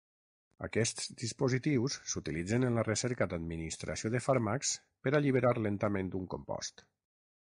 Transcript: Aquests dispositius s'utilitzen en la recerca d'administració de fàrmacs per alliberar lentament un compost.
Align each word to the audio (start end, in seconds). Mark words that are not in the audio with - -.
Aquests 0.67 1.09
dispositius 1.23 1.97
s'utilitzen 2.13 2.65
en 2.69 2.79
la 2.79 2.85
recerca 2.87 3.27
d'administració 3.33 4.11
de 4.15 4.23
fàrmacs 4.29 4.71
per 5.07 5.15
alliberar 5.21 5.55
lentament 5.67 6.13
un 6.21 6.29
compost. 6.35 6.85